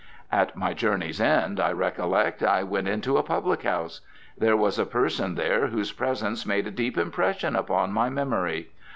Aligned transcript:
At 0.31 0.55
my 0.55 0.73
journey's 0.73 1.21
end, 1.21 1.59
I 1.59 1.71
recollect, 1.71 2.41
I 2.41 2.63
went 2.63 2.87
into 2.87 3.17
a 3.17 3.21
public 3.21 3.61
house. 3.61 4.01
There 4.35 4.57
was 4.57 4.79
a 4.79 4.85
person 4.87 5.35
there 5.35 5.67
whose 5.67 5.91
presence 5.91 6.43
made 6.43 6.65
a 6.65 6.71
deep 6.71 6.97
impression 6.97 7.55
upon 7.55 7.93
my 7.93 8.09
memory. 8.09 8.71